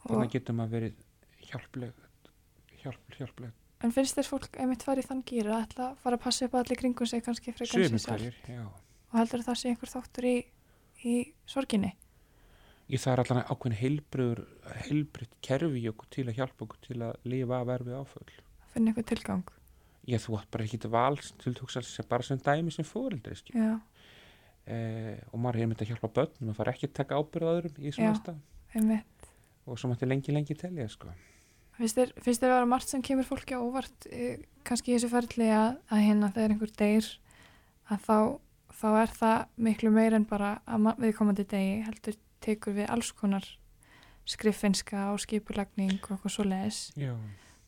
[0.02, 1.04] og, hvernig getur maður verið
[1.48, 2.00] hjálpleg,
[2.82, 3.52] hjálp, hjálpleg,
[3.84, 6.56] en finnst þér fólk einmitt farið þann gýra að ætla að fara að passa upp
[6.56, 8.64] á allir kringum sig kannski frekar já.
[8.66, 10.36] og heldur að það sé einhver þáttur í,
[11.04, 11.14] í
[11.46, 11.92] sorginni
[12.92, 14.40] Ég það er allan ákveðin heilbriður,
[14.84, 18.34] heilbriðt kerfi í okkur til að hjálpa okkur til að lifa af erfið áföll.
[18.34, 19.44] að finna einhver tilgang.
[20.10, 21.54] Ég þú átt bara ekki til val til
[21.88, 22.84] sem bara sem dæmi sem
[23.54, 23.80] já,
[24.64, 27.52] Eh, og maður hefur myndið að hjálpa börnum, maður fara ekki að taka ábyrð á
[27.52, 28.38] öðrum í svona stað
[29.68, 31.08] og svo mætti lengi, lengi telja, sko.
[31.76, 32.12] finnst þér,
[32.46, 36.00] að vera margt sem kemur fólki á óvart eh, kannski í þessu ferli að, að
[36.06, 37.10] hérna þegar einhver deyr
[37.92, 38.16] að þá,
[38.72, 43.12] þá er það miklu meir en bara að ma- viðkomandi degi heldur tekur við alls
[43.16, 43.46] konar
[44.28, 46.82] skriffinska og skipulagning og eitthvað svo leiðis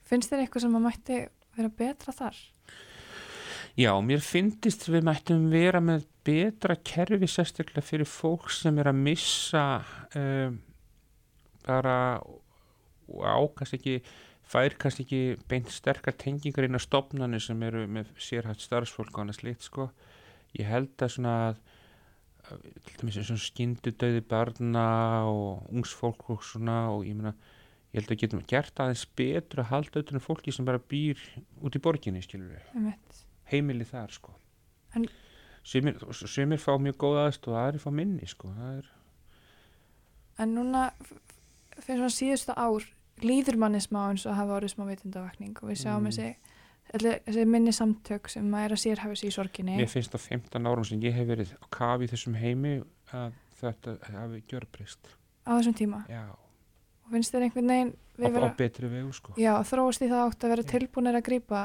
[0.07, 1.19] finnst þér eitthvað sem að mætti
[1.57, 2.39] vera betra þar?
[3.77, 9.03] Já, mér finnist við mættum vera með betra kerfi sérstaklega fyrir fólk sem er að
[9.03, 9.65] missa
[10.17, 10.57] um,
[11.67, 11.97] bara
[13.07, 13.99] ákast ekki
[14.47, 19.27] fær kannski ekki beint sterkar tengingar inn á stopnarnir sem eru með sérhætt starfsfólk og
[19.27, 19.91] annars lit sko.
[20.57, 21.61] Ég held að svona að
[23.41, 24.87] skyndu döði barna
[25.31, 27.35] og ungs fólk og svona og ég meina
[27.93, 31.21] ég held að getum gert aðeins betur að halda auðvitað fólki sem bara býr
[31.63, 32.23] út í borginni
[33.51, 34.35] heimili þar sko.
[34.95, 35.09] En-
[35.65, 38.49] sumir, sumir fá mjög góða aðstoð og aðri fá minni sko.
[38.75, 38.87] Er,
[40.39, 40.91] En núna
[41.81, 42.85] fyrir svona síðustu ár
[43.25, 46.11] líður manni smá eins og hafa orðið smá vitundavakning og við sjáum Mm.
[46.11, 46.46] þessi, þessi
[47.47, 49.77] minni samtök sem að er að sérhafa sig í sorginni.
[49.81, 52.79] Mér finnst á 15 árum sem ég hef verið á kafi þessum heimi
[53.15, 55.13] að þetta hafi gjörbreyst.
[55.47, 56.03] Á þessum tíma?
[56.11, 56.25] Já,
[57.07, 59.37] og finnst þér einhvern veginn á, við á vera, betri vegu sko.
[59.41, 61.63] Já, þróast í það átt að vera tilbúinir að grípa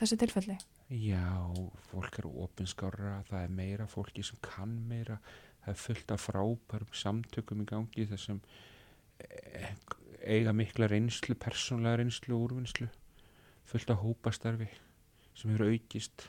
[0.00, 0.58] þessi tilfelli?
[0.92, 1.30] Já,
[1.88, 5.18] fólk eru opinskára það er meira fólki sem kann meira.
[5.62, 8.40] Það er fullt af frábærum samtökum í gangi þessum
[9.22, 9.70] eh,
[10.22, 12.88] eiga mikla reynslu persónlega reynslu og úrvinnslu
[13.68, 14.68] fullt af hópastarfi
[15.38, 16.28] sem eru aukist.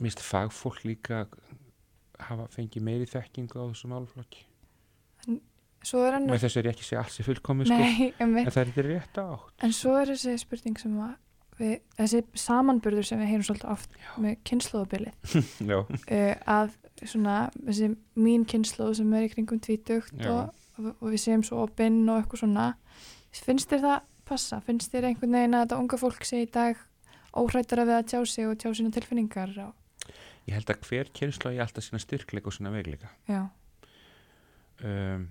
[0.00, 1.26] Mist fagfólk líka
[2.20, 4.46] hafa fengið meiri þekkingu á þessum álflokki
[5.86, 8.20] svo er ennur með þess er ég ekki að segja alls í fullkomi sko, einmitt.
[8.20, 9.52] en það er þetta rétt átt.
[9.64, 11.14] En svo er þessi spurning sem að
[11.60, 14.10] við, þessi samanburður sem við heyrum svolítið oft Já.
[14.24, 20.52] með kynnslóðabilið uh, að svona þessi mín kynnslóð sem er í kringum tvítugt og,
[20.92, 22.70] og við séum svo opinn og eitthvað svona.
[23.30, 24.60] Finnst þér það passa?
[24.66, 26.78] Finnst þér einhvern veginn að þetta unga fólk sé í dag
[27.36, 29.52] óhrættar að við að tjá sig og tjá sína tilfinningar?
[29.66, 30.14] Og...
[30.48, 33.12] Ég held að hver kynnslóð er alltaf sína styrkleika og sína veikleika
[34.80, 35.28] um,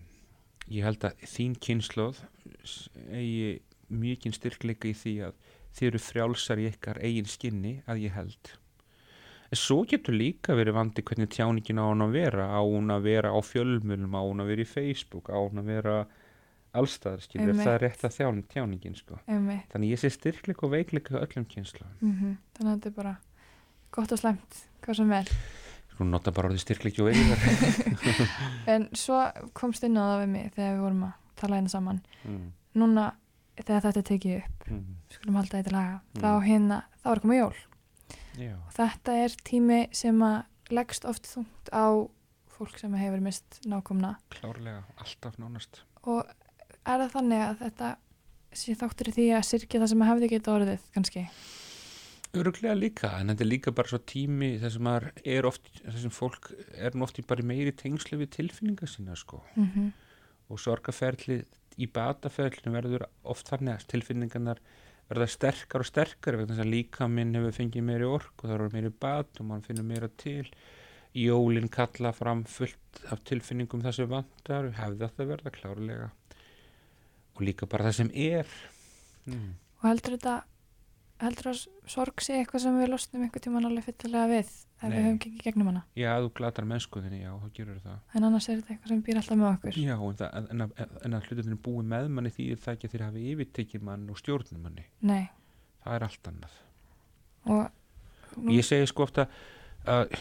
[0.69, 2.21] ég held að þín kynnslóð
[3.09, 3.59] eigi
[3.89, 8.53] mjög styrkleika í því að þið eru frjálsar í ykkar eigin skinni að ég held
[9.49, 13.07] en svo getur líka verið vandi hvernig tjáningin á hún að vera á hún að
[13.09, 15.95] vera á fjölmjölum á hún að vera í Facebook á hún að vera
[16.77, 19.17] allstaðar skilur, það er rétt að þján, tjáningin sko.
[19.25, 22.35] þannig ég sé styrkleik og veikleik á öllum kynslu mm -hmm.
[22.57, 23.15] þannig að þetta er bara
[23.91, 25.33] gott og slemt, hvað sem er
[25.99, 28.21] Þú nota bara orðið styrkleik og veikleik
[28.73, 29.19] En svo
[29.53, 32.45] komst inn á það við mig þegar við vorum að tala hérna saman mm.
[32.79, 33.09] núna
[33.59, 34.85] þegar þetta tekið upp mm.
[35.09, 36.21] skulum halda þetta laga mm.
[36.21, 37.57] þá hérna, þá er komið jól
[38.39, 38.55] Já.
[38.55, 40.39] og þetta er tími sem að
[40.79, 41.87] leggst oft þungt á
[42.55, 46.27] fólk sem hefur mist nákomna klárlega, alltaf nánast og
[46.93, 47.89] er það þannig að þetta
[48.59, 51.25] sé þáttur í því að sirkja það sem að hefði geta orðið kannski?
[52.39, 56.13] Öruglega líka, en þetta er líka bara svo tími þess að maður er oft þessum
[56.13, 59.41] fólk er nú oft í bara meiri tengslu við tilfinninga sína sko.
[59.55, 59.87] Mm -hmm.
[60.49, 61.47] og sorgaferðlið
[61.77, 64.61] í bataferðlinu verður oft þannig að tilfinningarnar
[65.09, 68.55] verða sterkar og sterkar vegna þess að líka minn hefur fengið meiri ork og það
[68.55, 70.45] eru meiri bat og mann finnur meira til.
[71.17, 76.11] Jólinn kalla fram fullt af tilfinningum þessu vandar hefði þetta verða klárlega
[77.39, 78.55] og líka bara það sem er.
[79.29, 79.51] Mm.
[79.79, 80.39] og heldur þetta
[81.19, 84.93] heldur að sorg sé eitthvað sem við losnum einhver tíma alveg fyllilega við ef Nei.
[84.93, 85.81] við höfum gengið gegnum hana?
[85.99, 87.97] Já, þú glatar mennskuðinni, já, þá gerur það.
[88.15, 89.79] En annars er þetta eitthvað sem býr alltaf með okkur.
[89.83, 92.87] Já, en, það, en, að, en að hlutunum er búið með manni því það ekki
[92.87, 94.87] að þeir hafi yfirtekið mann og stjórnum manni.
[95.11, 95.21] Nei.
[95.83, 96.57] Það er allt annað.
[97.49, 98.55] Og nú...
[98.55, 99.27] Ég segi sko ofta
[99.83, 100.15] að,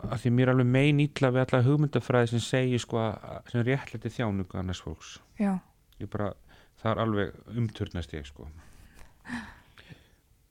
[0.00, 3.66] að því mér er alveg megin ítla við alla hugmyndafræði sem segi sko að sem
[3.68, 5.18] réttlæti þjánuga annars fólks.
[5.36, 5.58] Já
[6.02, 6.32] Ég bara,
[6.82, 8.48] það er alveg umturnast ég sko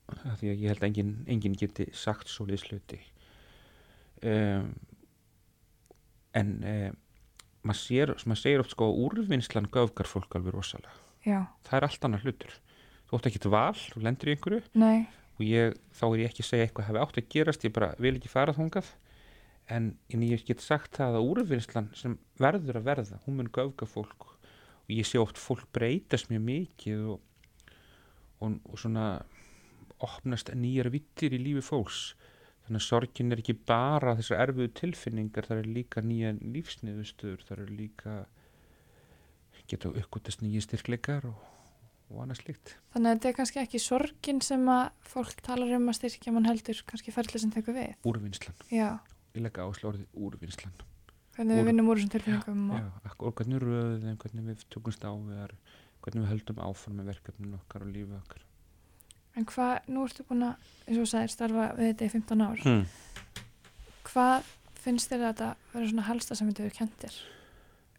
[0.06, 2.98] Því að ég held að enginn engin geti sagt svo liðsluti
[4.22, 4.68] um,
[6.36, 6.98] en um,
[7.66, 10.94] maður sér, mað segir oft sko úrvinnslan göfgar fólk alveg rosalega.
[11.26, 11.40] Já.
[11.66, 12.52] það er allt annað hlutur.
[13.06, 14.60] Þú ótt ekki til val, þú lendur í einhverju.
[14.78, 15.06] Nei.
[15.36, 17.90] og ég, þá er ég ekki að segja eitthvað hefur átt að gerast, ég bara
[18.00, 18.92] vil ekki fara þungað
[19.74, 23.88] en, en ég get sagt það að úrvinnslan sem verður að verða hún mun göfga
[23.90, 24.30] fólk
[24.86, 27.20] og ég sé oft fólk breytast mjög mikið og,
[28.40, 29.08] og, og svona
[30.04, 32.14] opnast nýjar vittir í lífi fólks
[32.66, 37.62] þannig að sorgin er ekki bara þessar erfiðu tilfinningar, það er líka nýja lífsniðustöður, það
[37.62, 38.16] er líka
[39.70, 41.38] geta uppgótast nýja styrkleikar og,
[42.10, 42.74] og annað slikt.
[42.94, 46.50] Þannig að þetta er kannski ekki sorgin sem að fólk talar um að styrkja mann
[46.50, 47.94] heldur, kannski ferðlega sem tekur við?
[48.06, 48.58] Úrvinnslan.
[48.70, 48.88] Já.
[49.36, 50.76] Ég legga áslá orðið úrvinnslan.
[51.36, 52.66] Hvernig við vinnum úr þessum tilfinningum?
[52.72, 53.00] Já, og...
[53.04, 55.54] já, og hvernig röðum, hvernig við tökumst á við,
[56.04, 58.44] hvernig við höldum áfram með verkefninu okkar og lífið okkar.
[59.36, 62.62] En hvað, nú ertu búin að, eins og sæðir, starfa við þetta í 15 ár.
[62.64, 63.42] Hmm.
[64.08, 67.18] Hvað finnst þér að þetta verður svona helsta sem þetta eru kentir?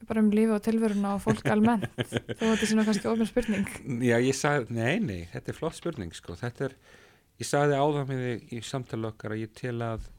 [0.08, 1.88] Bara um lífi og tilvöruna og fólk almennt.
[2.00, 3.69] Þú veit þessi nú kannski ofin spurning.
[4.02, 6.38] Já, ég sagði, nei, nei, þetta er flott spurning, sko.
[6.38, 6.76] Þetta er,
[7.41, 10.10] ég sagði áðan með þig í samtala okkar að ég tel að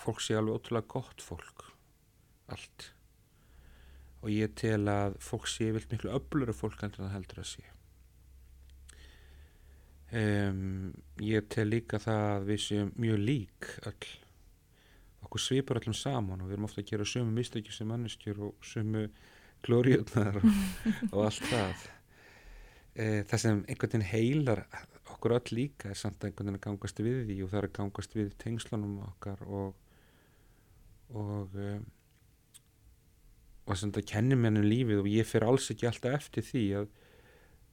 [0.00, 1.66] fólk sé alveg ótrúlega gott fólk.
[2.50, 2.90] Allt.
[4.20, 7.68] Og ég tel að fólk sé vilt miklu öfluru fólk en það heldur að sé.
[10.10, 10.90] Um,
[11.22, 14.08] ég tel líka það að við séum mjög lík öll
[15.22, 18.66] okkur svipar öllum saman og við erum ofta að gera sömu mistökjum sem manneskjur og
[18.66, 19.04] sömu
[19.62, 20.48] glóriðunar og,
[21.12, 21.84] og allt það
[22.96, 24.64] e, það sem einhvern veginn heilar
[25.14, 28.18] okkur öll líka er samt að einhvern veginn gangast við því og það er gangast
[28.18, 29.79] við tengslunum okkar og
[31.16, 31.88] og um,
[33.70, 36.64] og að það kennir mér um lífið og ég fer alls ekki alltaf eftir því
[36.80, 36.88] að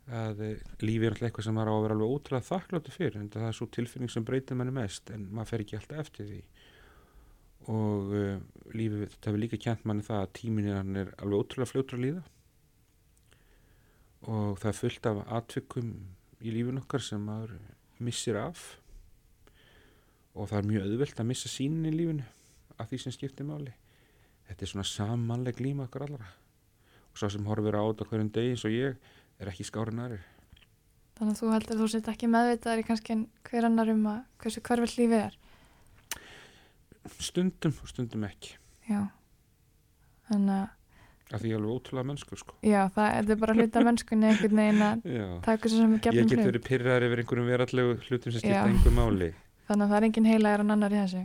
[0.08, 3.18] að eh, lífi er alltaf eitthvað sem maður á að vera alveg ótrúlega þakkláttu fyrir
[3.20, 6.30] en það er svo tilfinning sem breytir manni mest en maður fer ekki alltaf eftir
[6.30, 6.40] því.
[7.68, 8.38] Og uh,
[8.72, 12.06] lífi þetta hefur líka kjent manni það að tímin er, er alveg ótrúlega fljóttur að
[12.06, 12.24] líða.
[14.32, 15.92] Og það er fullt af atvikum
[16.40, 17.58] í lífin okkar sem maður
[18.00, 18.64] missir af.
[20.38, 22.32] Og það er mjög auðvelt að missa sínin í lífinu
[22.78, 23.74] af því sem skiptir máli.
[24.48, 26.30] Þetta er svona samanleg líma okkar allara
[27.12, 30.22] og svo sem horfir á þetta hverjum degi eins og ég er ekki skárin aðri
[31.18, 33.16] Þannig að þú heldur að þú sett ekki meðvitaðar í kannski
[33.50, 35.38] hver annar um að hversu hverfell lífið er?
[37.26, 38.52] Stundum og stundum ekki.
[38.86, 39.00] Já.
[40.30, 40.76] Þannig að
[41.28, 42.54] af því ég er alveg ótrúlega mennsku sko.
[42.64, 45.08] Já, það er bara hluta mennskunni einhvern veginn að
[45.48, 48.44] taka þessu sem er gefnum hlut Ég get verið pyrraðar yfir einhverjum verallegu hlutum sem
[48.44, 49.32] skipta einhver máli.
[49.68, 51.24] Þannig að það er engin heila er en annar í þessu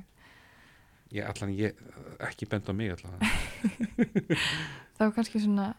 [1.13, 1.77] Já, allan ég
[2.25, 3.21] ekki bend á mig allan
[4.97, 5.73] Það var kannski svona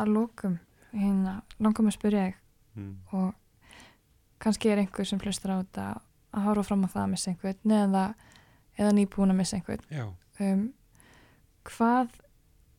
[0.00, 0.56] að lókum
[0.90, 2.38] hérna, langum að spyrja þig.
[2.78, 2.90] Mm.
[3.18, 3.34] og
[4.38, 5.86] kannski er einhver sem hlustar á þetta
[6.30, 8.04] að hára fram á það að missa einhvern eða,
[8.78, 10.12] eða nýbúin að missa einhvern.
[10.40, 10.62] Um,
[11.66, 12.14] hvað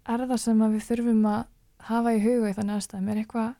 [0.09, 1.41] er það sem við þurfum að
[1.91, 3.11] hafa í huga í þannig aðstæðum?
[3.11, 3.51] Er eitthvað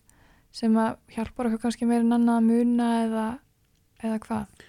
[0.61, 3.27] sem að hjálpar okkur kannski meira en annað að muna eða,
[4.01, 4.65] eða hvað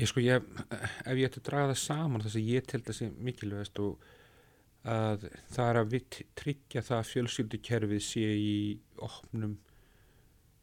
[0.00, 0.40] Ég sko ég
[0.72, 4.06] ef ég ætti að draga það saman þess að ég til þessi mikilvægast og
[4.88, 8.54] að það er að við tryggja það að fjölskyldukerfið sé í
[9.04, 9.58] opnum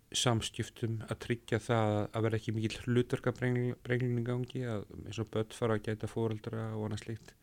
[0.09, 5.77] samskiptum að tryggja það að vera ekki mikil hlutarkabrenglinni gangi að eins og börn fara
[5.77, 7.33] að gæta fóreldra og annað slikt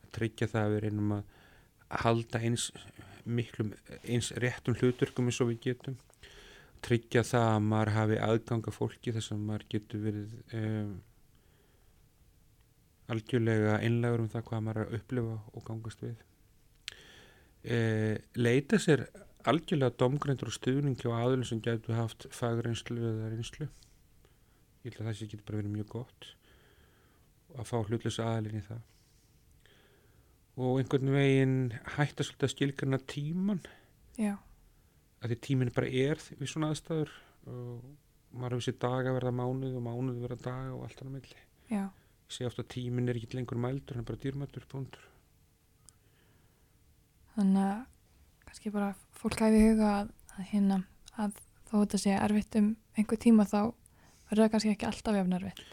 [0.00, 1.36] að tryggja það að við reynum að
[2.06, 2.70] halda eins
[3.28, 3.74] miklum
[4.08, 5.98] eins réttum hluturkum eins og við getum
[6.82, 10.92] tryggja það að maður hafi aðganga fólki þess að maður getur verið um,
[13.12, 16.16] algjörlega einlegur um það hvað maður er að upplifa og gangast við.
[17.62, 17.78] E,
[18.38, 19.06] leita sér
[19.48, 23.68] algjörlega domgrendur og stuðningi og aðlun sem getur haft fagreinslu eða reynslu.
[24.82, 26.32] Ég held að það sé getur bara verið mjög gott
[27.52, 28.86] að fá hlutlösa aðlun í það.
[30.62, 31.60] Og einhvern veginn
[31.94, 33.62] hætta svolítið að skilgjana tíman
[34.20, 34.34] já
[35.22, 37.14] að því tímin bara er við svona aðstæður
[37.46, 37.86] og
[38.32, 41.40] maður hefur sér daga verða mánuð og mánuð verða daga og allt annað milli.
[41.70, 41.84] Já.
[41.86, 45.08] Ég sé ofta að tímin er ekki lengur mældur en bara dýrmættur punktur
[47.36, 47.84] þannig að
[48.48, 50.80] kannski bara fólk hæfi huga að, að hérna
[51.20, 53.60] að þó þetta sé erfitt um einhver tíma þá
[54.28, 55.64] verður það kannski ekki alltaf jafn erfitt.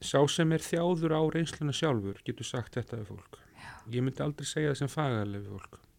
[0.00, 3.38] Sá sem er þjáður á reynsluna sjálfur getur sagt þetta við fólk.
[3.60, 3.72] Já.
[3.92, 5.89] ég myndi aldrei segja það sem fagarlega við fólk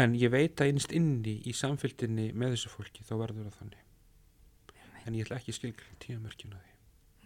[0.00, 5.06] en ég veit að einst inni í samfélginni með þessu fólki þá verður það þannig
[5.06, 6.68] en ég ætla ekki að skilja tíamörkina því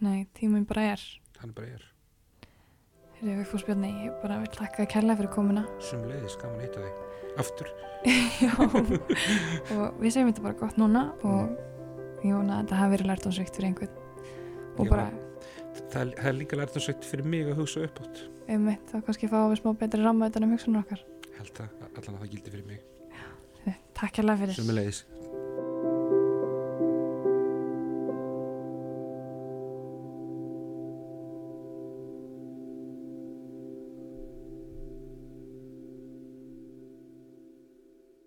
[0.05, 1.03] Nei, tíminn bara er
[1.39, 1.91] Hann bara er
[3.15, 5.61] Þegar við fórst björni, ég bara vil takka þér kærlega fyrir komuna.
[5.87, 7.21] Sumleiðis, gaman að hitta þig.
[7.41, 7.69] Aftur.
[8.43, 8.51] Já,
[9.75, 13.29] og við segjum þetta bara gott núna og ég vona að þetta hafi verið lært
[13.31, 13.97] ásveikt fyrir einhvern.
[14.75, 15.07] Og Já, bara...
[15.79, 18.23] Það, það er líka lært ásveikt fyrir mig að hugsa upp átt.
[18.51, 21.05] Einmitt, þá kannski fáum við smá betri ramma utan um hugsunum okkar.
[21.39, 22.79] Held að allan að það gildi fyrir mig.
[23.65, 24.59] Já, takk kærlega fyrir.
[24.59, 25.03] Sumleiðis.